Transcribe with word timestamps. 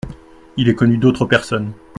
Il 0.57 0.67
est 0.67 0.73
connu 0.73 0.97
d’autres 0.97 1.25
personnes. 1.27 1.73